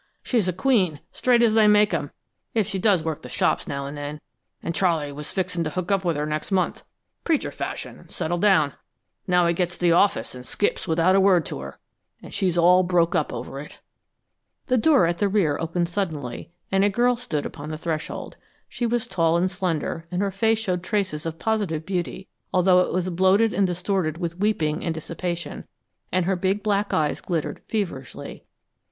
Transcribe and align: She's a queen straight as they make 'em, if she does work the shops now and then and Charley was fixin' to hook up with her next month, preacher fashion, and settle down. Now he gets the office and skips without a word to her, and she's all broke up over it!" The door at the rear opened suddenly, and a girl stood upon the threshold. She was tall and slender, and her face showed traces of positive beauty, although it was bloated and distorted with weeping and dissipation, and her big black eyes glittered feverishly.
She's 0.23 0.47
a 0.47 0.51
queen 0.51 0.99
straight 1.11 1.43
as 1.43 1.53
they 1.53 1.67
make 1.67 1.93
'em, 1.93 2.09
if 2.55 2.65
she 2.65 2.79
does 2.79 3.03
work 3.03 3.21
the 3.21 3.29
shops 3.29 3.67
now 3.67 3.85
and 3.85 3.95
then 3.95 4.19
and 4.63 4.73
Charley 4.73 5.11
was 5.11 5.29
fixin' 5.29 5.63
to 5.63 5.69
hook 5.69 5.91
up 5.91 6.03
with 6.03 6.15
her 6.15 6.25
next 6.25 6.51
month, 6.51 6.83
preacher 7.23 7.51
fashion, 7.51 7.99
and 7.99 8.09
settle 8.09 8.39
down. 8.39 8.73
Now 9.27 9.45
he 9.45 9.53
gets 9.53 9.77
the 9.77 9.91
office 9.91 10.33
and 10.33 10.43
skips 10.43 10.87
without 10.87 11.15
a 11.15 11.19
word 11.19 11.45
to 11.45 11.59
her, 11.59 11.77
and 12.19 12.33
she's 12.33 12.57
all 12.57 12.81
broke 12.81 13.13
up 13.13 13.31
over 13.31 13.59
it!" 13.59 13.77
The 14.65 14.77
door 14.79 15.05
at 15.05 15.19
the 15.19 15.29
rear 15.29 15.59
opened 15.59 15.87
suddenly, 15.87 16.49
and 16.71 16.83
a 16.83 16.89
girl 16.89 17.15
stood 17.15 17.45
upon 17.45 17.69
the 17.69 17.77
threshold. 17.77 18.37
She 18.67 18.87
was 18.87 19.05
tall 19.05 19.37
and 19.37 19.51
slender, 19.51 20.07
and 20.09 20.19
her 20.23 20.31
face 20.31 20.57
showed 20.57 20.81
traces 20.81 21.27
of 21.27 21.37
positive 21.37 21.85
beauty, 21.85 22.27
although 22.51 22.79
it 22.79 22.91
was 22.91 23.07
bloated 23.11 23.53
and 23.53 23.67
distorted 23.67 24.17
with 24.17 24.39
weeping 24.39 24.83
and 24.83 24.95
dissipation, 24.95 25.67
and 26.11 26.25
her 26.25 26.35
big 26.35 26.63
black 26.63 26.91
eyes 26.91 27.21
glittered 27.21 27.61
feverishly. 27.67 28.45